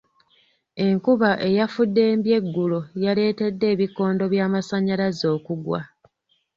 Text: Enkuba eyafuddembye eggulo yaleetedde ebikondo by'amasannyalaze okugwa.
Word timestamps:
Enkuba 0.85 1.29
eyafuddembye 1.47 2.33
eggulo 2.39 2.79
yaleetedde 3.03 3.65
ebikondo 3.73 4.23
by'amasannyalaze 4.33 5.25
okugwa. 5.37 5.79